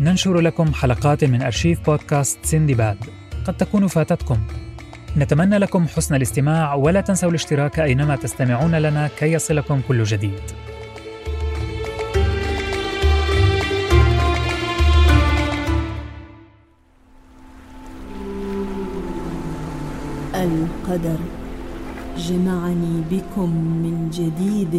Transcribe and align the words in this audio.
ننشر 0.00 0.40
لكم 0.40 0.74
حلقات 0.74 1.24
من 1.24 1.42
أرشيف 1.42 1.86
بودكاست 1.86 2.38
سندباد 2.42 2.96
قد 3.46 3.56
تكون 3.56 3.86
فاتتكم. 3.86 4.38
نتمنى 5.16 5.58
لكم 5.58 5.86
حسن 5.86 6.14
الاستماع 6.14 6.74
ولا 6.74 7.00
تنسوا 7.00 7.30
الاشتراك 7.30 7.80
أينما 7.80 8.16
تستمعون 8.16 8.74
لنا 8.74 9.08
كي 9.18 9.32
يصلكم 9.32 9.80
كل 9.88 10.02
جديد. 10.04 10.40
القدر. 20.34 21.18
جمعني 22.18 23.02
بكم 23.10 23.50
من 23.82 24.10
جديد 24.10 24.74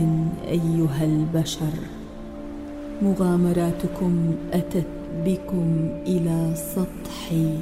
أيها 0.47 1.03
البشر. 1.03 1.73
مغامراتكم 3.01 4.35
أتت 4.53 4.87
بكم 5.25 5.89
إلى 6.07 6.53
سطحي. 6.55 7.57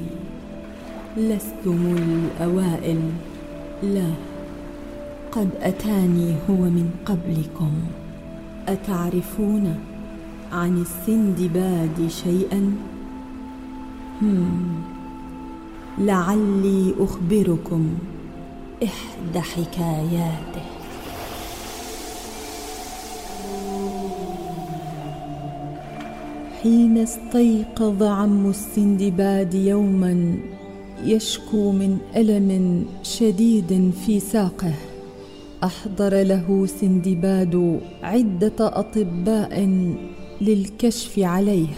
لستم 1.16 1.96
الأوائل. 1.96 3.00
لا 3.82 4.10
قد 5.32 5.48
أتاني 5.60 6.34
هو 6.50 6.56
من 6.56 6.90
قبلكم. 7.06 7.72
أتعرفون 8.68 9.74
عن 10.52 10.82
السندباد 10.82 12.08
شيئا؟ 12.08 12.74
هم 14.22 14.82
لعلي 15.98 16.94
أخبركم 16.98 17.88
إحدى 18.82 19.40
حكاياته. 19.40 20.75
حين 26.66 26.98
استيقظ 26.98 28.02
عم 28.02 28.50
السندباد 28.50 29.54
يوما 29.54 30.36
يشكو 31.04 31.72
من 31.72 31.98
ألم 32.16 32.84
شديد 33.02 33.92
في 34.06 34.20
ساقه. 34.20 34.74
أحضر 35.64 36.22
له 36.22 36.66
سندباد 36.66 37.80
عدة 38.02 38.52
أطباء 38.60 39.68
للكشف 40.40 41.18
عليه. 41.18 41.68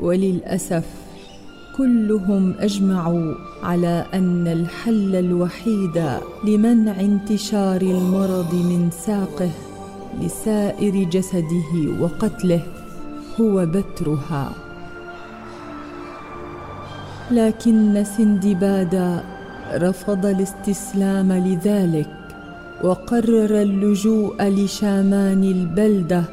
وللأسف 0.00 0.86
كلهم 1.76 2.54
أجمعوا 2.58 3.34
على 3.62 4.06
أن 4.14 4.46
الحل 4.46 5.14
الوحيد 5.14 6.04
لمنع 6.44 7.00
انتشار 7.00 7.80
المرض 7.82 8.54
من 8.54 8.90
ساقه. 8.90 9.50
لسائر 10.22 11.04
جسده 11.04 12.00
وقتله 12.00 12.62
هو 13.40 13.66
بترها. 13.66 14.52
لكن 17.30 18.04
سندباد 18.04 19.22
رفض 19.74 20.26
الاستسلام 20.26 21.32
لذلك 21.32 22.10
وقرر 22.84 23.62
اللجوء 23.62 24.42
لشامان 24.42 25.44
البلدة 25.44 26.24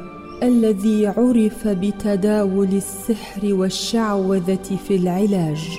الذي 0.42 1.06
عرف 1.06 1.68
بتداول 1.68 2.68
السحر 2.68 3.54
والشعوذة 3.54 4.78
في 4.88 4.96
العلاج. 4.96 5.78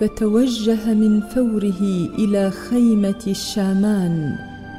فتوجه 0.00 0.94
من 0.94 1.20
فوره 1.20 1.82
إلى 2.18 2.50
خيمة 2.50 3.22
الشامان 3.26 4.36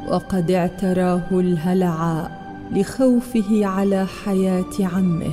وقد 0.08 0.52
اعتراه 0.52 1.28
الهلع 1.32 2.30
لخوفه 2.72 3.66
على 3.66 4.06
حياة 4.06 4.74
عمه. 4.80 5.32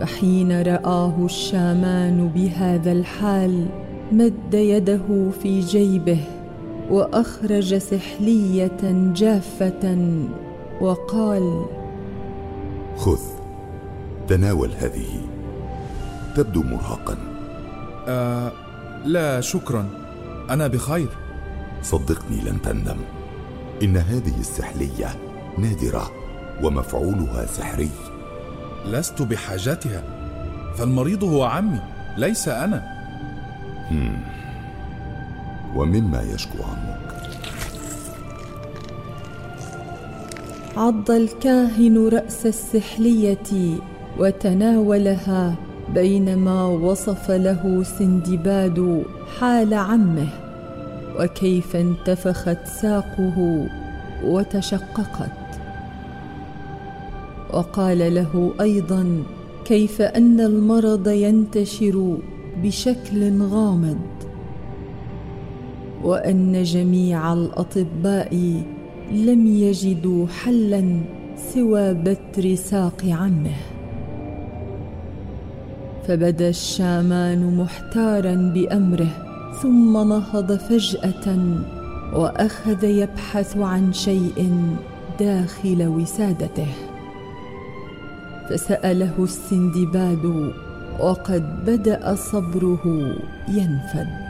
فحين 0.00 0.62
رآه 0.62 1.24
الشامان 1.24 2.28
بهذا 2.34 2.92
الحال 2.92 3.66
مد 4.12 4.54
يده 4.54 5.30
في 5.42 5.60
جيبه 5.60 6.20
وأخرج 6.90 7.74
سحلية 7.78 9.12
جافة 9.14 9.98
وقال 10.80 11.64
خذ 12.96 13.20
تناول 14.28 14.70
هذه. 14.80 15.06
تبدو 16.36 16.62
مرهقا. 16.62 17.16
آه 18.08 18.52
لا 19.04 19.40
شكرا. 19.40 19.86
أنا 20.50 20.66
بخير. 20.66 21.08
صدقني 21.90 22.40
لن 22.44 22.62
تندم. 22.62 22.96
إن 23.82 23.96
هذه 23.96 24.40
السحلية 24.40 25.08
نادرة 25.58 26.10
ومفعولها 26.62 27.46
سحري. 27.46 27.90
لست 28.86 29.22
بحاجتها 29.22 30.02
فالمريض 30.76 31.24
هو 31.24 31.44
عمي 31.44 31.80
ليس 32.16 32.48
أنا. 32.48 32.82
هم. 33.90 34.16
ومما 35.76 36.22
يشكو 36.22 36.58
عمك. 36.62 37.30
عض 40.76 41.10
الكاهن 41.10 42.08
رأس 42.08 42.46
السحلية 42.46 43.78
وتناولها 44.18 45.54
بينما 45.94 46.64
وصف 46.64 47.30
له 47.30 47.84
سندباد 47.98 49.04
حال 49.40 49.74
عمه. 49.74 50.45
وكيف 51.20 51.76
انتفخت 51.76 52.66
ساقه 52.66 53.66
وتشققت. 54.24 55.30
وقال 57.52 58.14
له 58.14 58.54
أيضا 58.60 59.22
كيف 59.64 60.02
أن 60.02 60.40
المرض 60.40 61.08
ينتشر 61.08 62.18
بشكل 62.62 63.42
غامض. 63.42 63.98
وأن 66.04 66.62
جميع 66.62 67.32
الأطباء 67.32 68.62
لم 69.12 69.46
يجدوا 69.46 70.26
حلا 70.26 71.00
سوى 71.36 71.94
بتر 71.94 72.54
ساق 72.54 73.04
عمه. 73.04 73.56
فبدأ 76.08 76.48
الشامان 76.48 77.56
محتارا 77.56 78.34
بأمره. 78.54 79.35
ثم 79.62 79.92
نهض 79.92 80.52
فجأة 80.52 81.38
وأخذ 82.12 82.84
يبحث 82.84 83.56
عن 83.56 83.92
شيء 83.92 84.66
داخل 85.20 85.86
وسادته. 85.86 86.74
فسأله 88.50 89.14
السندباد 89.18 90.52
وقد 90.98 91.64
بدأ 91.66 92.14
صبره 92.14 93.14
ينفد. 93.48 94.26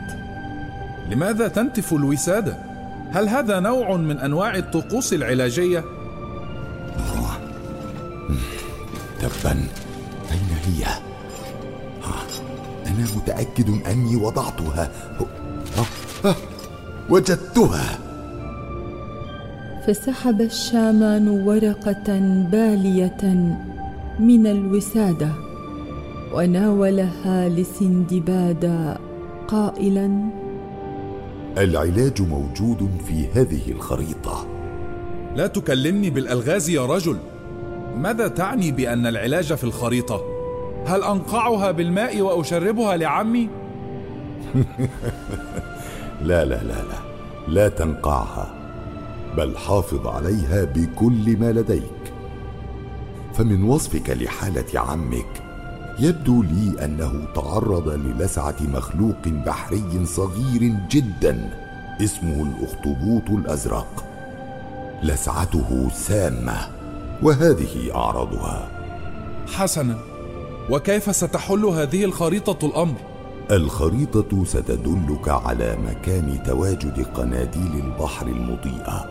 لماذا 1.11 1.47
تنتف 1.47 1.93
الوسادة؟ 1.93 2.57
هل 3.11 3.29
هذا 3.29 3.59
نوع 3.59 3.95
من 3.95 4.19
أنواع 4.19 4.55
الطقوس 4.55 5.13
العلاجية؟ 5.13 5.83
تبا. 9.19 9.51
أين 10.31 10.49
هي؟ 10.65 11.06
أنا 12.97 13.05
متأكد 13.15 13.69
أني 13.87 14.15
وضعتها. 14.15 14.91
وجدتها. 17.09 17.99
فسحب 19.87 20.41
الشامان 20.41 21.27
ورقة 21.27 22.19
بالية 22.51 23.23
من 24.19 24.47
الوسادة 24.47 25.29
وناولها 26.33 27.49
لسندباد 27.49 28.95
قائلا 29.47 30.29
العلاج 31.57 32.21
موجود 32.21 32.89
في 33.07 33.27
هذه 33.33 33.71
الخريطة. 33.71 34.47
لا 35.35 35.47
تكلمني 35.47 36.09
بالألغاز 36.09 36.69
يا 36.69 36.85
رجل. 36.85 37.17
ماذا 37.97 38.27
تعني 38.27 38.71
بأن 38.71 39.07
العلاج 39.07 39.53
في 39.53 39.63
الخريطة؟ 39.63 40.36
هل 40.87 41.03
أنقعها 41.03 41.71
بالماء 41.71 42.21
وأشربها 42.21 42.97
لعمي؟ 42.97 43.49
لا 46.21 46.45
لا 46.45 46.63
لا 46.63 46.83
لا. 46.83 46.99
لا 47.47 47.69
تنقعها 47.69 48.53
بل 49.37 49.57
حافظ 49.57 50.07
عليها 50.07 50.63
بكل 50.63 51.37
ما 51.39 51.51
لديك. 51.51 52.13
فمن 53.33 53.63
وصفك 53.63 54.09
لحالة 54.09 54.79
عمك 54.79 55.43
يبدو 55.99 56.43
لي 56.43 56.85
أنه 56.85 57.25
تعرض 57.35 57.89
للسعة 57.89 58.55
مخلوق 58.61 59.27
بحري 59.27 60.05
صغير 60.05 60.75
جدا 60.89 61.49
اسمه 62.01 62.43
الأخطبوط 62.43 63.29
الأزرق. 63.29 64.03
لسعته 65.03 65.89
سامة 65.93 66.57
وهذه 67.23 67.95
أعراضها. 67.95 68.69
حسنا. 69.55 70.16
وكيف 70.69 71.15
ستحل 71.15 71.65
هذه 71.65 72.05
الخريطة 72.05 72.65
الأمر؟ 72.65 72.95
الخريطة 73.51 74.45
ستدلك 74.45 75.29
على 75.29 75.77
مكان 75.85 76.43
تواجد 76.43 77.05
قناديل 77.13 77.83
البحر 77.83 78.27
المضيئة. 78.27 79.05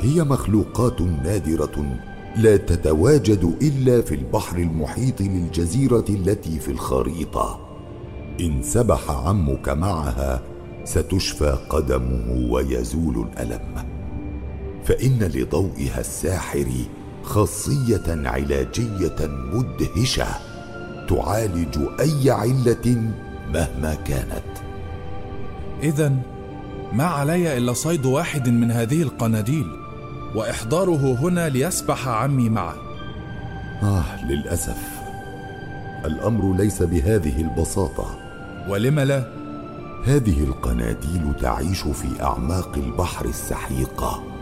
هي 0.00 0.24
مخلوقات 0.24 1.00
نادرة 1.00 1.98
لا 2.36 2.56
تتواجد 2.56 3.56
إلا 3.62 4.02
في 4.02 4.14
البحر 4.14 4.56
المحيط 4.58 5.20
للجزيرة 5.20 6.04
التي 6.08 6.58
في 6.58 6.70
الخريطة. 6.70 7.60
إن 8.40 8.62
سبح 8.62 9.10
عمك 9.10 9.68
معها 9.68 10.42
ستشفى 10.84 11.58
قدمه 11.68 12.52
ويزول 12.52 13.26
الألم. 13.32 13.84
فإن 14.84 15.18
لضوئها 15.22 16.00
الساحر 16.00 16.68
خاصية 17.24 18.02
علاجية 18.08 19.16
مدهشة 19.52 20.26
تعالج 21.08 21.78
أي 22.00 22.30
علة 22.30 23.10
مهما 23.48 23.94
كانت. 23.94 24.44
اذا 25.82 26.12
ما 26.92 27.04
علي 27.04 27.58
إلا 27.58 27.72
صيد 27.72 28.06
واحد 28.06 28.48
من 28.48 28.70
هذه 28.70 29.02
القناديل 29.02 29.66
وإحضاره 30.34 31.18
هنا 31.20 31.48
ليسبح 31.48 32.08
عمي 32.08 32.48
معه. 32.48 32.74
آه 33.82 34.24
للأسف. 34.24 34.78
الأمر 36.04 36.56
ليس 36.56 36.82
بهذه 36.82 37.40
البساطة. 37.40 38.18
ولم 38.68 39.00
لا؟ 39.00 39.28
هذه 40.04 40.44
القناديل 40.44 41.34
تعيش 41.40 41.80
في 41.80 42.22
أعماق 42.22 42.72
البحر 42.76 43.24
السحيقه 43.24 44.33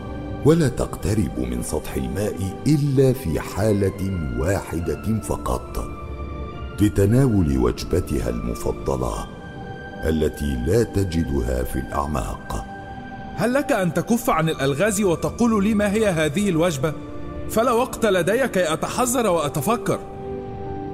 ولا 0.44 0.68
تقترب 0.68 1.38
من 1.38 1.62
سطح 1.62 1.94
الماء 1.94 2.34
إلا 2.66 3.12
في 3.12 3.40
حالة 3.40 4.30
واحدة 4.38 5.20
فقط. 5.20 5.88
لتناول 6.80 7.58
وجبتها 7.58 8.28
المفضلة 8.28 9.26
التي 10.04 10.56
لا 10.66 10.82
تجدها 10.82 11.62
في 11.62 11.78
الأعماق. 11.78 12.64
هل 13.34 13.54
لك 13.54 13.72
أن 13.72 13.94
تكف 13.94 14.30
عن 14.30 14.48
الألغاز 14.48 15.02
وتقول 15.02 15.64
لي 15.64 15.74
ما 15.74 15.92
هي 15.92 16.08
هذه 16.08 16.48
الوجبة؟ 16.48 16.92
فلا 17.50 17.72
وقت 17.72 18.06
لدي 18.06 18.48
كي 18.48 18.72
أتحذر 18.72 19.26
وأتفكر. 19.26 19.98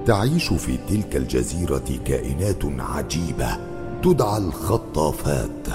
تعيش 0.06 0.48
في 0.52 0.78
تلك 0.88 1.16
الجزيرة 1.16 1.98
كائنات 2.04 2.64
عجيبة 2.78 3.58
تدعى 4.02 4.38
الخطافات 4.38 5.68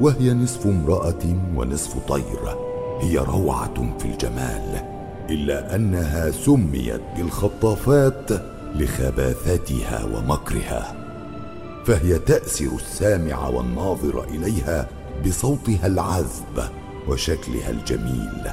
وهي 0.00 0.34
نصف 0.34 0.66
امرأة 0.66 1.36
ونصف 1.56 1.98
طير. 2.08 2.65
هي 3.00 3.18
روعة 3.18 3.98
في 3.98 4.04
الجمال 4.04 4.84
إلا 5.30 5.74
أنها 5.74 6.30
سميت 6.30 7.00
بالخطافات 7.16 8.30
لخباثتها 8.74 10.04
ومكرها 10.04 10.94
فهي 11.84 12.18
تأسر 12.18 12.70
السامع 12.74 13.48
والناظر 13.48 14.24
إليها 14.24 14.88
بصوتها 15.26 15.86
العذب 15.86 16.68
وشكلها 17.08 17.70
الجميل 17.70 18.50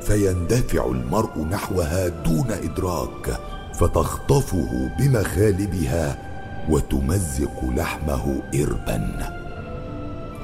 فيندفع 0.00 0.86
المرء 0.86 1.38
نحوها 1.38 2.08
دون 2.08 2.50
إدراك 2.50 3.38
فتخطفه 3.74 4.90
بمخالبها 4.98 6.18
وتمزق 6.70 7.64
لحمه 7.76 8.42
اربا. 8.54 9.32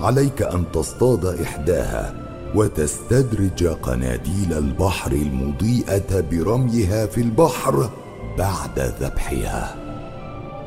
عليك 0.01 0.43
أن 0.43 0.65
تصطاد 0.73 1.25
إحداها 1.27 2.15
وتستدرج 2.55 3.67
قناديل 3.67 4.53
البحر 4.53 5.13
المضيئة 5.13 6.21
برميها 6.21 7.07
في 7.07 7.21
البحر 7.21 7.91
بعد 8.39 8.79
ذبحها. 9.01 9.77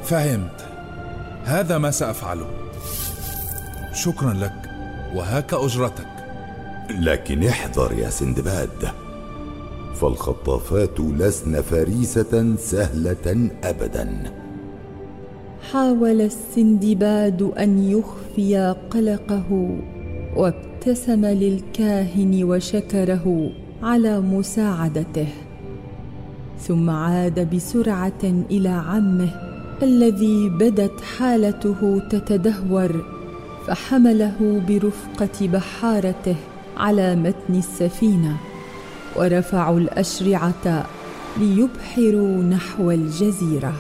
فهمت. 0.04 0.66
هذا 1.44 1.78
ما 1.78 1.92
سأفعله. 1.92 2.48
شكرا 3.94 4.34
لك 4.34 4.70
وهاك 5.16 5.54
أجرتك. 5.54 6.08
لكن 6.90 7.44
احذر 7.44 7.94
يا 7.94 8.10
سندباد. 8.10 8.92
فالخطافات 9.96 11.00
لسن 11.00 11.62
فريسة 11.62 12.56
سهلة 12.56 13.50
ابدا. 13.64 14.34
حاول 15.72 16.22
السندباد 16.22 17.42
أن 17.42 17.92
يخفي 17.92 18.76
قلقه 18.90 19.80
وابتسم 20.86 21.26
للكاهن 21.26 22.44
وشكره 22.44 23.52
على 23.84 24.22
مساعدته. 24.22 25.28
ثم 26.60 26.90
عاد 26.90 27.56
بسرعة 27.56 28.24
إلى 28.52 28.70
عمه 28.70 29.30
الذي 29.84 30.50
بدت 30.50 31.02
حالته 31.02 32.02
تتدهور 32.10 33.06
فحمله 33.68 34.62
برفقة 34.68 35.48
بحارته 35.48 36.36
على 36.78 37.16
متن 37.16 37.56
السفينة 37.56 38.38
ورفعوا 39.16 39.80
الأشرعة 39.80 40.86
ليبحروا 41.38 42.44
نحو 42.44 42.92
الجزيرة. 42.92 43.74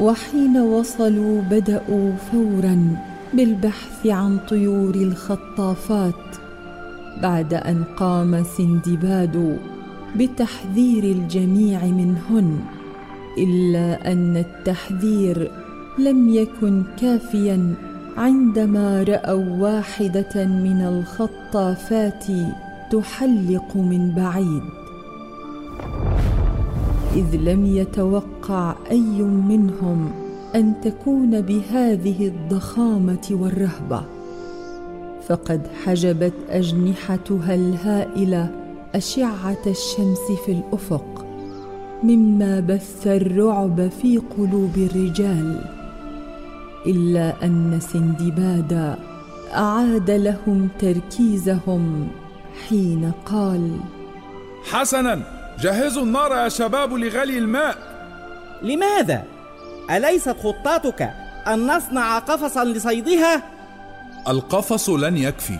وحين 0.00 0.56
وصلوا 0.56 1.42
بدأوا 1.42 2.12
فورا 2.32 2.96
بالبحث 3.32 4.06
عن 4.06 4.38
طيور 4.48 4.94
الخطافات 4.94 6.24
بعد 7.22 7.54
أن 7.54 7.84
قام 7.96 8.44
سندباد 8.44 9.58
بتحذير 10.16 11.04
الجميع 11.04 11.84
منهن 11.84 12.58
إلا 13.38 14.12
أن 14.12 14.36
التحذير 14.36 15.50
لم 15.98 16.28
يكن 16.28 16.82
كافيا 16.98 17.74
عندما 18.16 19.02
رأوا 19.02 19.56
واحدة 19.58 20.44
من 20.46 20.80
الخطافات 20.80 22.24
تحلق 22.90 23.76
من 23.76 24.12
بعيد. 24.16 24.62
إذ 27.16 27.36
لم 27.36 27.66
يتوقع 27.66 28.74
أي 28.90 29.22
منهم 29.22 30.23
أن 30.54 30.80
تكون 30.80 31.40
بهذه 31.40 32.26
الضخامة 32.28 33.28
والرهبة. 33.30 34.04
فقد 35.28 35.66
حجبت 35.84 36.32
أجنحتها 36.50 37.54
الهائلة 37.54 38.50
أشعة 38.94 39.62
الشمس 39.66 40.18
في 40.46 40.52
الأفق 40.52 41.26
مما 42.02 42.60
بث 42.60 43.06
الرعب 43.06 43.88
في 43.88 44.18
قلوب 44.18 44.76
الرجال 44.76 45.60
إلا 46.86 47.44
أن 47.44 47.78
سندباد 47.80 48.96
أعاد 49.54 50.10
لهم 50.10 50.68
تركيزهم 50.78 52.08
حين 52.68 53.12
قال 53.26 53.76
حسنا 54.70 55.22
جهزوا 55.60 56.02
النار 56.02 56.32
يا 56.32 56.48
شباب 56.48 56.92
لغلي 56.92 57.38
الماء. 57.38 57.76
لماذا؟ 58.62 59.33
أليست 59.90 60.36
خطتك 60.42 61.10
أن 61.46 61.66
نصنع 61.66 62.18
قفصا 62.18 62.64
لصيدها؟ 62.64 63.42
القفص 64.28 64.90
لن 64.90 65.16
يكفي. 65.16 65.58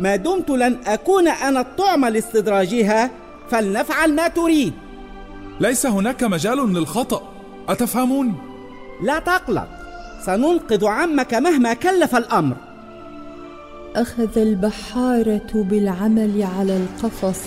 ما 0.00 0.16
دمت 0.16 0.50
لن 0.50 0.78
أكون 0.86 1.28
أنا 1.28 1.60
الطعم 1.60 2.04
لاستدراجها 2.04 3.10
فلنفعل 3.50 4.14
ما 4.14 4.28
تريد. 4.28 4.72
ليس 5.60 5.86
هناك 5.86 6.24
مجال 6.24 6.74
للخطأ. 6.74 7.32
أتفهمون؟ 7.68 8.34
لا 9.02 9.18
تقلق 9.18 9.68
سننقذ 10.26 10.86
عمك 10.86 11.34
مهما 11.34 11.74
كلف 11.74 12.16
الأمر. 12.16 12.56
أخذ 13.96 14.38
البحارة 14.38 15.50
بالعمل 15.54 16.48
على 16.58 16.76
القفص 16.76 17.40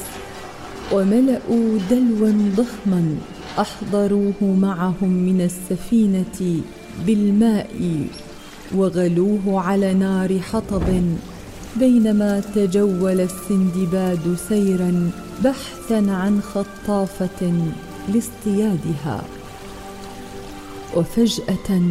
وملأوا 0.91 1.79
دلوا 1.89 2.51
ضخما. 2.55 3.17
أحضروه 3.59 4.33
معهم 4.41 5.09
من 5.09 5.41
السفينة 5.41 6.61
بالماء 7.07 8.07
وغلوه 8.75 9.61
على 9.61 9.93
نار 9.93 10.39
حطب 10.39 10.83
بينما 11.79 12.39
تجول 12.55 13.21
السندباد 13.21 14.35
سيرا 14.49 15.11
بحثا 15.43 16.11
عن 16.11 16.41
خطافة 16.41 17.53
لاصطيادها. 18.13 19.21
وفجأة 20.95 21.81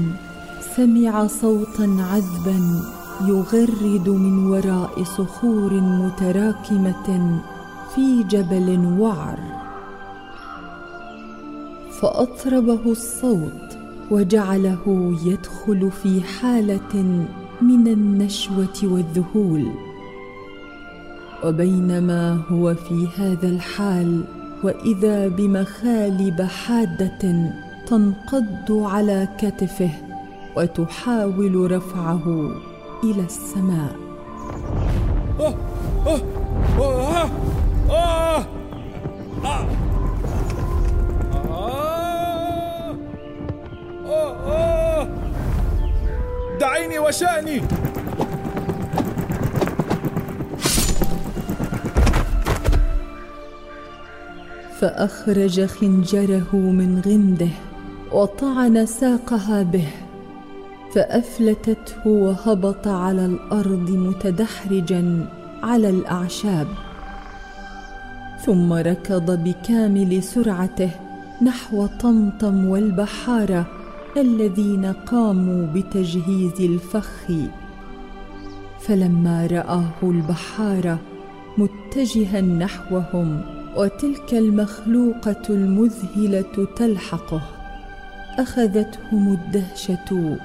سمع 0.77 1.27
صوتا 1.27 1.97
عذبا 1.99 2.83
يغرد 3.29 4.09
من 4.09 4.47
وراء 4.47 5.05
صخور 5.05 5.73
متراكمة 5.81 7.41
في 7.95 8.23
جبل 8.23 8.97
وعر. 8.99 9.62
فاطربه 12.03 12.81
الصوت 12.87 13.79
وجعله 14.11 15.15
يدخل 15.25 15.91
في 15.91 16.21
حاله 16.23 17.27
من 17.61 17.89
النشوه 17.89 18.79
والذهول 18.83 19.67
وبينما 21.45 22.43
هو 22.49 22.75
في 22.75 23.09
هذا 23.17 23.49
الحال 23.49 24.25
واذا 24.65 25.29
بمخالب 25.29 26.43
حاده 26.43 27.53
تنقض 27.87 28.71
على 28.71 29.29
كتفه 29.39 29.91
وتحاول 30.57 31.73
رفعه 31.73 32.51
إلى 33.05 33.25
السماء 33.25 33.97
أوه 35.41 35.55
آه 36.07 36.21
آه 36.81 37.29
آه 37.91 38.47
آه 39.45 39.92
وشأني. 47.13 47.61
فأخرج 54.81 55.67
خنجره 55.67 56.57
من 56.57 57.03
غمده 57.07 57.55
وطعن 58.13 58.87
ساقها 58.87 59.63
به 59.63 59.89
فأفلتته 60.95 62.07
وهبط 62.07 62.89
على 62.89 63.27
الأرض 63.27 63.91
متدحرجا 63.91 65.27
على 65.63 65.91
الأعشاب. 65.91 66.67
ثم 68.47 68.73
ركض 68.73 69.45
بكامل 69.45 70.23
سرعته 70.23 70.91
نحو 71.43 71.87
طمطم 71.87 72.65
والبحارة 72.65 73.82
الذين 74.17 74.85
قاموا 74.87 75.67
بتجهيز 75.75 76.61
الفخ. 76.61 77.33
فلما 78.81 79.47
رآه 79.47 79.93
البحاره 80.03 80.99
متجها 81.59 82.41
نحوهم 82.41 83.41
وتلك 83.77 84.35
المخلوقة 84.35 85.43
المذهلة 85.51 86.69
تلحقه 86.77 87.43
أخذتهم 88.39 89.33
الدهشة 89.33 90.39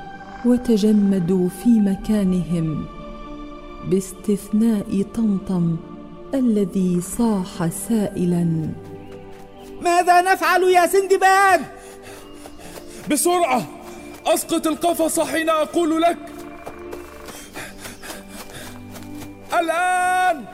وتجمدوا 0.45 1.49
في 1.49 1.69
مكانهم 1.69 2.85
باستثناء 3.89 5.05
طمطم 5.15 5.75
الذي 6.33 7.01
صاح 7.01 7.67
سائلا. 7.67 8.69
ماذا 9.81 10.21
نفعل 10.33 10.63
يا 10.63 10.87
سندباد؟ 10.87 11.61
بسرعة! 13.11 13.67
أسقط 14.25 14.67
القفص 14.67 15.19
حين 15.19 15.49
أقول 15.49 16.01
لك. 16.01 16.17
الآن! 19.59 20.45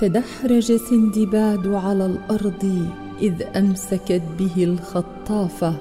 تدحرج 0.00 0.76
سندباد 0.76 1.66
على 1.66 2.06
الأرض 2.06 2.88
إذ 3.22 3.42
أمسكت 3.56 4.22
به 4.38 4.64
الخطافة 4.64 5.74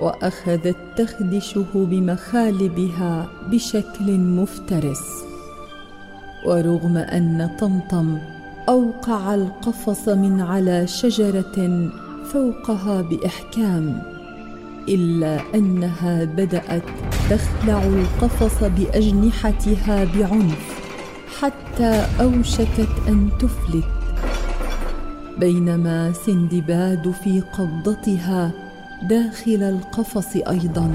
واخذت 0.00 0.76
تخدشه 0.96 1.66
بمخالبها 1.74 3.28
بشكل 3.50 4.18
مفترس. 4.18 5.02
ورغم 6.46 6.96
أن 6.96 7.56
طمطم 7.60 8.18
أوقع 8.68 9.34
القفص 9.34 10.08
من 10.08 10.40
على 10.40 10.86
شجرة 10.86 11.90
فوقها 12.32 13.02
بإحكام 13.02 14.02
إلا 14.88 15.40
أنها 15.54 16.24
بدأت 16.24 16.82
تخلع 17.30 17.82
القفص 17.82 18.64
بأجنحتها 18.64 20.04
بعنف 20.04 20.80
حتى 21.40 22.06
أوشكت 22.20 22.88
أن 23.08 23.30
تفلت 23.38 23.84
بينما 25.38 26.12
سندباد 26.12 27.14
في 27.24 27.40
قبضتها 27.40 28.50
داخل 29.02 29.62
القفص 29.62 30.36
أيضا 30.36 30.92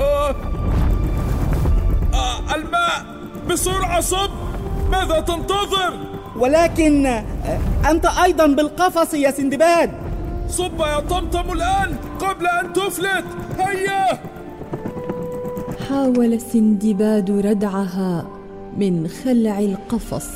آه. 0.00 0.34
آه. 2.14 2.54
الماء 2.54 3.04
بسرعة 3.50 4.00
صب 4.00 4.39
ماذا 4.90 5.20
تنتظر؟ 5.20 5.92
ولكن 6.36 7.06
أنت 7.90 8.06
أيضا 8.06 8.46
بالقفص 8.46 9.14
يا 9.14 9.30
سندباد 9.30 9.90
صب 10.48 10.80
يا 10.80 11.00
طمطم 11.00 11.52
الآن 11.52 11.96
قبل 12.18 12.46
أن 12.46 12.72
تفلت. 12.72 13.24
هيا! 13.58 14.18
حاول 15.88 16.40
سندباد 16.40 17.30
ردعها 17.30 18.26
من 18.76 19.08
خلع 19.08 19.58
القفص 19.58 20.28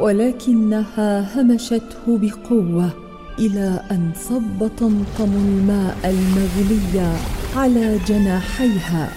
ولكنها 0.00 1.40
همشته 1.40 2.04
بقوة 2.06 2.90
إلى 3.38 3.80
أن 3.90 4.12
صب 4.28 4.70
طمطم 4.78 5.32
الماء 5.34 5.96
المغلي 6.04 7.12
على 7.56 7.98
جناحيها 8.06 9.08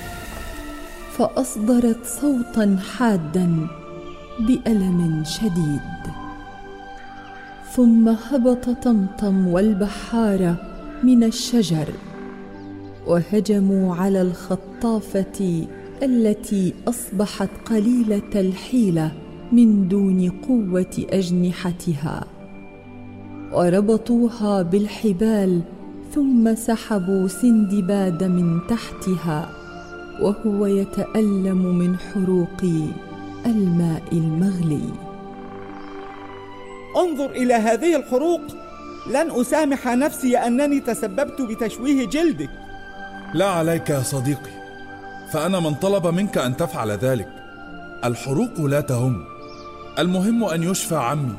فأصدرت 1.17 2.05
صوتا 2.21 2.79
حادا. 2.97 3.67
بألم 4.39 5.23
شديد. 5.25 6.01
ثم 7.75 8.09
هبط 8.09 8.69
طمطم 8.69 9.47
والبحاره 9.47 10.55
من 11.03 11.23
الشجر 11.23 11.87
وهجموا 13.07 13.95
على 13.95 14.21
الخطافة 14.21 15.67
التي 16.03 16.73
أصبحت 16.87 17.49
قليلة 17.65 18.31
الحيله 18.35 19.11
من 19.51 19.87
دون 19.87 20.29
قوة 20.29 21.05
أجنحتها. 21.09 22.25
وربطوها 23.53 24.61
بالحبال 24.61 25.61
ثم 26.15 26.55
سحبوا 26.55 27.27
سندباد 27.27 28.23
من 28.23 28.59
تحتها 28.69 29.49
وهو 30.21 30.65
يتألم 30.65 31.77
من 31.77 31.97
حروق 31.97 32.63
الماء 33.49 34.03
المغلي. 34.11 34.89
انظر 36.97 37.31
إلى 37.31 37.53
هذه 37.53 37.95
الحروق. 37.95 38.41
لن 39.07 39.31
أسامح 39.31 39.87
نفسي 39.87 40.37
أنني 40.37 40.79
تسببت 40.79 41.41
بتشويه 41.41 42.07
جلدك. 42.07 42.49
لا 43.33 43.45
عليك 43.45 43.89
يا 43.89 44.01
صديقي 44.01 44.51
فأنا 45.33 45.59
من 45.59 45.73
طلب 45.73 46.07
منك 46.07 46.37
أن 46.37 46.57
تفعل 46.57 46.91
ذلك. 46.91 47.29
الحروق 48.03 48.61
لا 48.61 48.81
تهم. 48.81 49.23
المهم 49.99 50.43
أن 50.43 50.63
يشفى 50.63 50.95
عمي. 50.95 51.35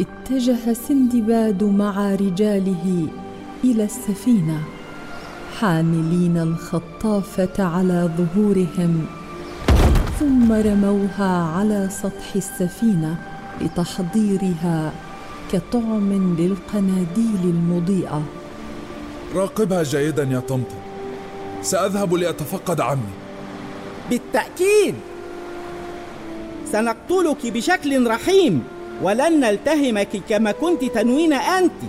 اتجه 0.00 0.72
سندباد 0.72 1.64
مع 1.64 2.14
رجاله 2.14 3.08
إلى 3.64 3.84
السفينة 3.84 4.60
حاملين 5.58 6.38
الخطافة 6.38 7.64
على 7.64 8.10
ظهورهم. 8.18 9.06
ثم 10.24 10.52
رموها 10.52 11.42
على 11.56 11.88
سطح 11.90 12.34
السفينة 12.36 13.16
لتحضيرها 13.60 14.92
كطعم 15.52 16.36
للقناديل 16.38 17.42
المضيئة. 17.44 18.22
راقبها 19.34 19.82
جيدا 19.82 20.22
يا 20.22 20.40
طمطم 20.40 20.76
سأذهب 21.62 22.14
لأتفقد 22.14 22.80
عمي. 22.80 23.14
بالتأكيد. 24.10 24.94
سنقتلك 26.72 27.46
بشكل 27.46 28.06
رحيم 28.06 28.62
ولن 29.02 29.40
نلتهمك 29.40 30.22
كما 30.28 30.52
كنت 30.52 30.84
تنوين 30.84 31.32
أنت. 31.32 31.80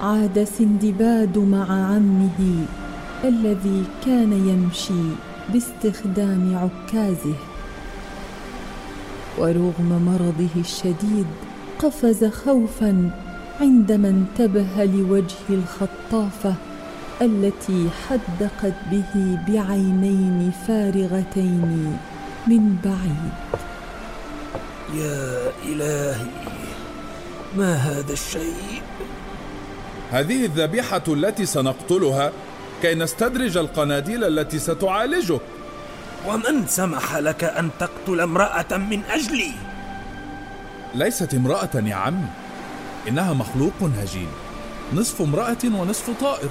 عاد 0.00 0.48
سندباد 0.58 1.38
مع 1.38 1.94
عمه 1.94 2.64
الذي 3.24 3.84
كان 4.06 4.32
يمشي. 4.32 5.29
باستخدام 5.52 6.56
عكازه. 6.56 7.34
ورغم 9.38 9.90
مرضه 10.08 10.54
الشديد 10.60 11.26
قفز 11.78 12.24
خوفا 12.24 13.10
عندما 13.60 14.08
انتبه 14.08 14.84
لوجه 14.84 15.46
الخطافة 15.50 16.54
التي 17.22 17.88
حدقت 18.08 18.74
به 18.90 19.38
بعينين 19.48 20.52
فارغتين 20.66 21.98
من 22.46 22.76
بعيد. 22.84 23.34
يا 24.94 25.52
إلهي 25.64 26.26
ما 27.56 27.74
هذا 27.74 28.12
الشيء؟ 28.12 28.82
هذه 30.10 30.44
الذبيحة 30.44 31.02
التي 31.08 31.46
سنقتلها 31.46 32.32
كي 32.82 32.94
نستدرج 32.94 33.56
القناديل 33.56 34.24
التي 34.24 34.58
ستعالجه. 34.58 35.38
ومن 36.26 36.66
سمح 36.66 37.16
لك 37.16 37.44
أن 37.44 37.70
تقتل 37.78 38.20
امرأة 38.20 38.76
من 38.76 39.02
أجلي؟ 39.10 39.52
ليست 40.94 41.34
امرأة 41.34 41.70
يا 41.74 41.94
عمي. 41.94 42.26
إنها 43.08 43.32
مخلوق 43.32 43.72
هجين. 44.02 44.28
نصف 44.94 45.22
امرأة 45.22 45.64
ونصف 45.64 46.10
طائر. 46.20 46.50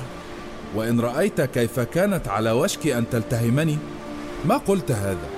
وإن 0.76 1.00
رأيت 1.00 1.42
كيف 1.42 1.80
كانت 1.80 2.28
على 2.28 2.52
وشك 2.52 2.88
أن 2.88 3.10
تلتهمني 3.10 3.78
ما 4.46 4.58
قلت 4.58 4.92
هذا؟ 4.92 5.30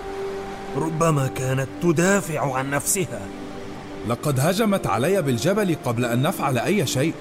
ربما 0.76 1.28
كانت 1.28 1.68
تدافع 1.82 2.56
عن 2.56 2.70
نفسها. 2.70 3.22
لقد 4.10 4.40
هجمت 4.40 4.88
علي 4.88 5.22
بالجبل 5.22 5.76
قبل 5.86 6.06
أن 6.06 6.22
نفعل 6.22 6.58
أي 6.58 6.88
شيء. 6.88 7.14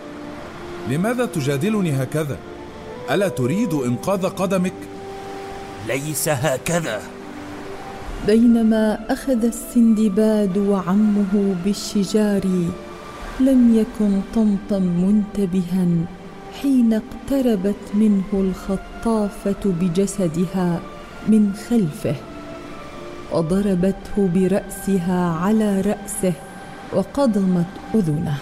لماذا 0.88 1.26
تجادلني 1.26 2.02
هكذا؟ 2.02 2.36
ألا 3.10 3.28
تريد 3.28 3.74
إنقاذ 3.74 4.26
قدمك؟ 4.26 4.72
ليس 5.88 6.28
هكذا. 6.28 7.02
بينما 8.26 9.00
أخذ 9.08 9.44
السندباد 9.44 10.58
وعمه 10.58 11.54
بالشجار 11.64 12.44
لم 13.40 13.74
يكن 13.74 14.20
طمطم 14.34 14.82
منتبها 14.82 15.86
حين 16.62 16.94
اقتربت 17.02 17.94
منه 17.94 18.24
الخطافة 18.32 19.64
بجسدها 19.64 20.80
من 21.28 21.52
خلفه. 21.70 22.14
وضربته 23.32 24.30
برأسها 24.34 25.30
على 25.42 25.80
رأسه 25.80 26.32
وقضمت 26.92 27.66
أذنه. 27.94 28.38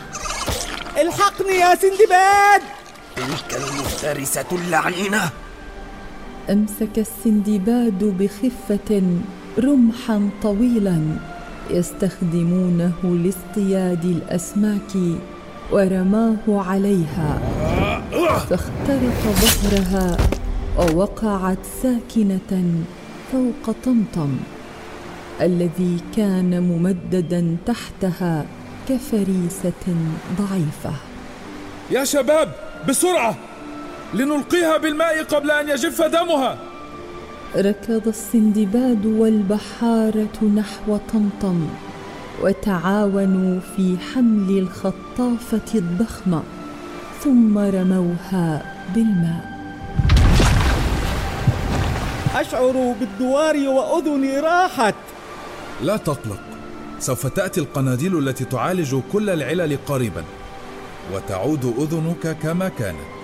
الحقني 1.00 1.54
يا 1.54 1.74
سندباد! 1.74 2.77
المفترسة 4.12 4.46
اللعنينة. 4.52 5.30
أمسك 6.50 6.98
السندباد 6.98 8.04
بخفة 8.04 9.02
رمحا 9.58 10.30
طويلا 10.42 11.00
يستخدمونه 11.70 12.94
لاصطياد 13.04 14.04
الأسماك 14.04 14.92
ورماه 15.72 16.44
عليها. 16.48 17.40
فاخترق 18.50 19.20
ظهرها 19.42 20.16
ووقعت 20.78 21.58
ساكنة 21.82 22.84
فوق 23.32 23.74
طمطم 23.84 24.36
الذي 25.40 25.96
كان 26.16 26.62
ممددا 26.62 27.56
تحتها 27.66 28.46
كفريسة 28.88 29.86
ضعيفة. 30.38 30.92
يا 31.90 32.04
شباب 32.04 32.52
بسرعة! 32.88 33.47
لنلقيها 34.14 34.76
بالماء 34.76 35.22
قبل 35.22 35.50
أن 35.50 35.68
يجف 35.68 36.02
دمها. 36.02 36.58
ركض 37.56 38.08
السندباد 38.08 39.06
والبحاره 39.06 40.44
نحو 40.56 40.98
طمطم 41.12 41.68
وتعاونوا 42.42 43.60
في 43.76 43.96
حمل 44.14 44.58
الخطافة 44.58 45.74
الضخمة 45.74 46.42
ثم 47.20 47.58
رموها 47.58 48.74
بالماء. 48.94 49.58
أشعر 52.34 52.94
بالدوار 53.00 53.56
وأذني 53.68 54.40
راحت. 54.40 54.94
لا 55.82 55.96
تقلق 55.96 56.40
سوف 56.98 57.26
تأتي 57.26 57.60
القناديل 57.60 58.18
التي 58.18 58.44
تعالج 58.44 58.96
كل 59.12 59.30
العلل 59.30 59.78
قريبا 59.86 60.24
وتعود 61.14 61.64
أذنك 61.78 62.36
كما 62.42 62.68
كانت. 62.68 63.17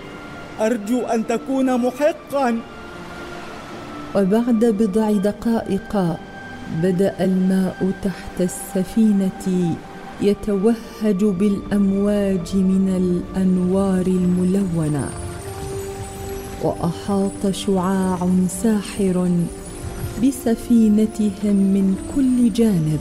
أرجو 0.61 1.01
أن 1.01 1.27
تكون 1.27 1.77
محقا. 1.81 2.59
وبعد 4.17 4.65
بضع 4.65 5.13
دقائق 5.13 6.17
بدأ 6.83 7.25
الماء 7.25 7.93
تحت 8.03 8.41
السفينة 8.41 9.77
يتوهج 10.21 11.25
بالأمواج 11.25 12.57
من 12.57 12.87
الأنوار 13.03 14.07
الملونة 14.07 15.09
وأحاط 16.63 17.51
شعاع 17.51 18.29
ساحر 18.49 19.31
بسفينتهم 20.23 21.57
من 21.75 21.97
كل 22.17 22.53
جانب 22.53 23.01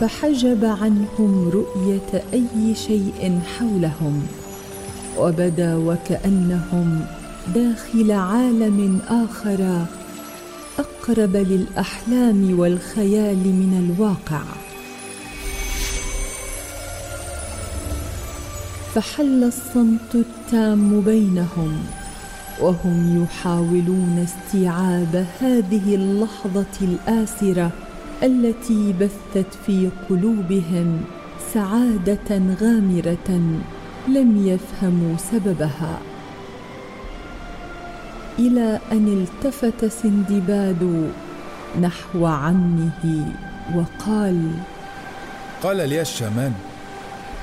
فحجب 0.00 0.64
عنهم 0.64 1.48
رؤية 1.48 2.22
أي 2.32 2.74
شيء 2.74 3.40
حولهم. 3.58 4.41
وبدا 5.18 5.76
وكأنهم 5.76 7.00
داخل 7.54 8.12
عالم 8.12 8.98
آخر 9.08 9.86
أقرب 10.78 11.36
للأحلام 11.36 12.58
والخيال 12.58 13.36
من 13.36 13.72
الواقع. 13.84 14.42
فحل 18.94 19.44
الصمت 19.44 20.14
التام 20.14 21.00
بينهم 21.00 21.82
وهم 22.60 23.22
يحاولون 23.22 24.26
استيعاب 24.28 25.26
هذه 25.40 25.94
اللحظة 25.94 26.74
الآسرة 26.82 27.70
التي 28.22 28.94
بثت 29.00 29.46
في 29.66 29.90
قلوبهم 30.08 31.00
سعادة 31.54 32.56
غامرة. 32.60 33.40
لم 34.08 34.46
يفهموا 34.46 35.16
سببها. 35.16 35.98
إلى 38.38 38.80
أن 38.92 39.26
التفت 39.26 39.84
سندباد 39.84 41.12
نحو 41.80 42.26
عمه 42.26 43.32
وقال 43.74 44.50
قال 45.62 45.76
لي 45.76 46.00
الشامان 46.00 46.52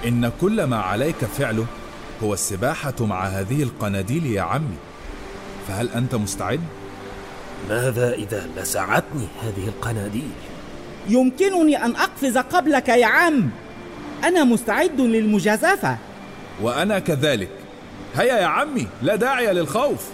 إن 0.08 0.32
كل 0.42 0.64
ما 0.64 0.78
عليك 0.78 1.16
فعله 1.16 1.66
هو 2.24 2.34
السباحة 2.34 2.94
مع 3.00 3.26
هذه 3.26 3.64
القناديل 3.64 4.26
يا 4.26 4.42
عمي. 4.42 4.78
فهل 5.68 5.90
أنت 5.90 6.16
مستعد؟ 6.16 6.60
ماذا 7.70 8.14
إذا 8.14 8.48
لسعتني 8.58 9.28
هذه 9.44 9.68
القناديل؟ 9.68 10.32
يمكنني 11.10 11.86
أن 11.86 11.96
أقفز 11.96 12.38
قبلك 12.38 12.90
يا 12.90 13.06
عم. 13.06 13.50
أنا 14.24 14.44
مستعد 14.44 15.02
للمجازفة. 15.02 15.98
وأنا 16.62 17.00
كذلك. 17.00 17.50
هيا 18.16 18.36
يا 18.38 18.46
عمي 18.46 18.88
لا 19.02 19.16
داعي 19.16 19.54
للخوف. 19.54 20.10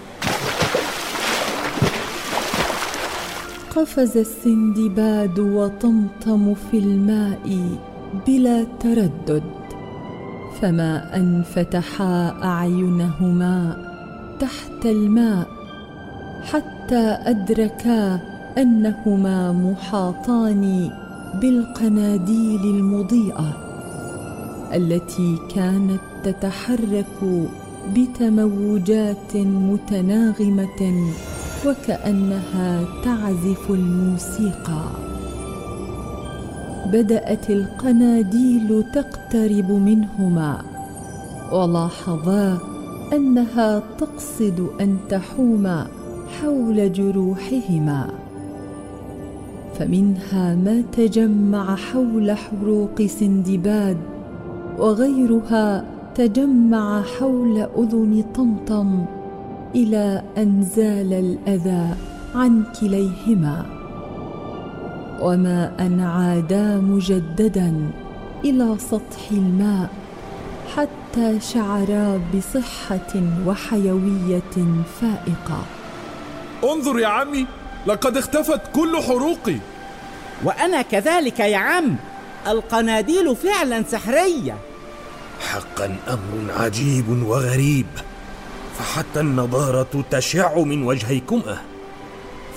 قفز 3.75 4.17
السندباد 4.17 5.39
وطمطم 5.39 6.53
في 6.53 6.77
الماء 6.77 7.77
بلا 8.27 8.65
تردد 8.79 9.43
فما 10.62 11.15
ان 11.15 11.43
فتحا 11.55 12.36
أعينهما 12.43 13.77
تحت 14.39 14.86
الماء 14.86 15.47
حتى 16.51 17.17
أدركا 17.25 18.19
أنهما 18.58 19.51
محاطان 19.51 20.89
بالقناديل 21.41 22.62
المضيئة 22.62 23.58
التي 24.73 25.38
كانت 25.55 26.01
تتحرك 26.25 27.49
بتموجات 27.95 29.35
متناغمة 29.35 30.81
وكأنها 31.65 32.85
تعزف 33.03 33.71
الموسيقى. 33.71 34.85
بدأت 36.93 37.49
القناديل 37.49 38.83
تقترب 38.93 39.71
منهما 39.71 40.61
ولاحظا 41.51 42.57
أنها 43.13 43.83
تقصد 43.97 44.67
أن 44.81 44.97
تحوم 45.09 45.83
حول 46.41 46.93
جروحهما. 46.93 48.09
فمنها 49.79 50.55
ما 50.55 50.83
تجمع 50.97 51.75
حول 51.75 52.31
حروق 52.31 53.01
سندباد 53.01 53.97
وغيرها 54.79 55.94
تجمع 56.15 57.04
حول 57.19 57.67
أذن 57.78 58.25
طمطم 58.36 59.06
إلى 59.75 60.23
أن 60.38 60.63
زال 60.75 61.13
الأذى 61.13 61.95
عن 62.36 62.63
كليهما. 62.80 63.65
وما 65.21 65.71
أن 65.80 65.99
عادا 66.01 66.78
مجددا 66.78 67.91
إلى 68.45 68.75
سطح 68.80 69.32
الماء 69.32 69.89
حتى 70.75 71.39
شعرا 71.39 72.21
بصحة 72.36 73.13
وحيوية 73.47 74.84
فائقة. 75.01 75.63
انظر 76.63 76.99
يا 76.99 77.08
عمي 77.08 77.45
لقد 77.88 78.17
اختفت 78.17 78.62
كل 78.75 78.97
حروقي. 79.08 79.58
وأنا 80.43 80.82
كذلك 80.82 81.39
يا 81.39 81.58
عم 81.58 81.95
القناديل 82.47 83.36
فعلا 83.36 83.84
سحرية. 83.84 84.56
حقا 85.56 85.98
أمر 86.08 86.52
عجيب 86.60 87.10
وغريب. 87.10 87.86
فحتى 88.80 89.20
النضارة 89.20 90.04
تشع 90.12 90.60
من 90.60 90.84
وجهيكما. 90.84 91.58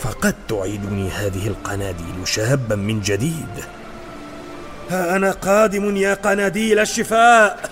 فقد 0.01 0.35
تعيدني 0.49 1.09
هذه 1.09 1.47
القناديل 1.47 2.17
شابا 2.25 2.77
من 2.77 3.01
جديد. 3.01 3.55
ها 4.91 5.17
أنا 5.17 5.31
قادم 5.31 5.97
يا 5.97 6.15
قناديل 6.15 6.79
الشفاء. 6.79 7.71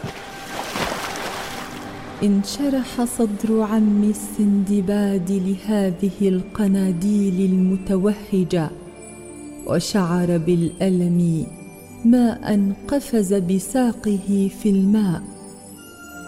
انشرح 2.22 3.04
صدر 3.18 3.62
عم 3.62 4.10
السندباد 4.10 5.30
لهذه 5.30 6.28
القناديل 6.28 7.50
المتوهجة 7.50 8.70
وشعر 9.66 10.26
بالألم 10.46 11.46
ما 12.10 12.54
ان 12.54 12.72
قفز 12.88 13.34
بساقه 13.34 14.50
في 14.62 14.70
الماء 14.70 15.22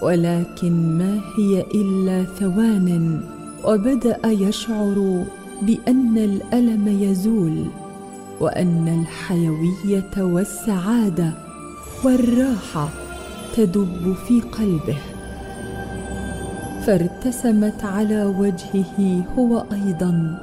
ولكن 0.03 0.99
ما 0.99 1.21
هي 1.39 1.61
إلا 1.61 2.25
ثوان 2.25 3.21
وبدأ 3.65 4.19
يشعر 4.25 5.25
بأن 5.63 6.19
الألم 6.19 6.89
يزول 6.89 7.65
وأن 8.41 9.03
الحيوية 9.03 10.11
والسعادة 10.19 11.33
والراحة 12.05 12.89
تدب 13.57 14.15
في 14.29 14.41
قلبه. 14.41 14.99
فارتسمت 16.87 17.85
على 17.85 18.25
وجهه 18.25 19.25
هو 19.39 19.65
أيضا 19.73 20.39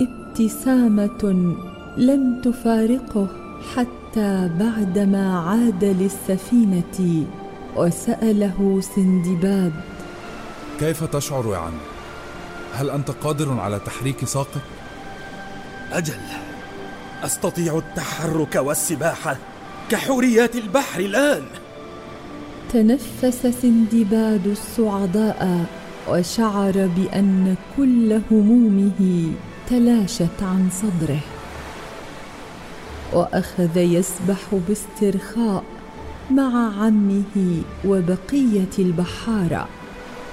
ابتسامة 0.00 1.54
لم 1.96 2.40
تفارقه 2.44 3.26
حتى 4.12 4.50
بعدما 4.60 5.38
عاد 5.38 5.84
للسفينة 5.84 7.26
وسأله 7.76 8.80
سندباد. 8.94 9.72
كيف 10.80 11.04
تشعر 11.04 11.52
يا 11.52 11.56
عم 11.56 11.72
هل 12.74 12.90
أنت 12.90 13.10
قادر 13.10 13.60
على 13.60 13.78
تحريك 13.78 14.24
ساقك 14.24 14.62
أجل. 15.92 16.20
أستطيع 17.24 17.78
التحرك 17.78 18.56
والسباحة 18.56 19.36
كحوريات 19.90 20.56
البحر 20.56 21.00
الآن. 21.00 21.42
تنفس 22.72 23.46
سندباد 23.62 24.46
الصعداء 24.46 25.66
وشعر 26.08 26.90
بأن 26.96 27.54
كل 27.76 28.20
همومه 28.30 29.32
تلاشت 29.70 30.42
عن 30.42 30.68
صدره. 30.72 31.20
وأخذ 33.14 33.76
يسبح 33.76 34.54
باسترخاء 34.68 35.64
مع 36.30 36.82
عمه 36.82 37.62
وبقية 37.84 38.74
البحارة 38.78 39.68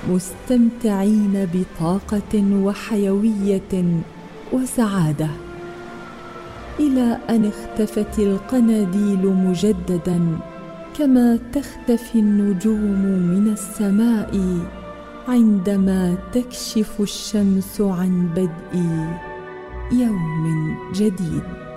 مستمتعين 0.10 1.48
بطاقة 1.54 2.62
وحيوية 2.63 4.02
وسعادة. 4.54 5.30
إلى 6.80 7.18
أن 7.30 7.52
اختفت 7.52 8.20
القناديل 8.20 9.28
مجددا 9.28 10.39
كما 11.00 11.39
تختفي 11.54 12.20
النجوم 12.20 13.02
من 13.06 13.52
السماء 13.52 14.60
عندما 15.28 16.18
تكشف 16.34 17.02
الشمس 17.02 17.82
عن 17.82 18.30
بدء 18.36 18.80
يوم 19.92 20.78
جديد. 20.94 21.69